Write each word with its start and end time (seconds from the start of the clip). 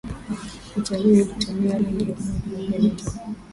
picha 0.73 0.95
hiyo 0.95 1.21
ilitumia 1.23 1.73
rangi 1.73 2.09
ya 2.09 2.15
umoja 2.15 2.55
wa 2.57 2.61
benetton 2.71 3.13